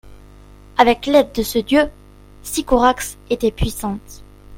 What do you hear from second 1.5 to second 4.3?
dieu, Sycorax était puissante.